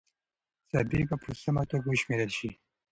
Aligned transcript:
څپې 0.69 1.01
به 1.07 1.15
په 1.23 1.29
سمه 1.41 1.63
توګه 1.71 1.87
وشمېرل 1.89 2.31
سي. 2.37 2.49